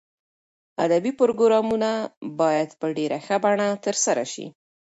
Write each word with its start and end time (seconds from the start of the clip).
ادبي 0.85 1.11
پروګرامونه 1.19 1.91
باید 2.39 2.69
په 2.79 2.87
ډېر 2.97 3.11
ښه 3.25 3.37
بڼه 3.43 3.67
ترسره 3.85 4.23
شي. 4.33 4.45